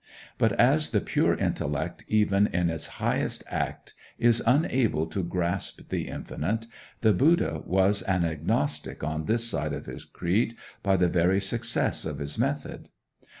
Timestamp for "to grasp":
5.05-5.89